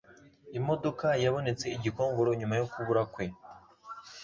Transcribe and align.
Imodoka 0.59 1.07
Yabonetse 1.23 1.65
I 1.71 1.77
gikongoro 1.83 2.29
Nyuma 2.39 2.55
yo 2.61 2.65
Kubura 2.71 3.03
kwe 3.13 3.25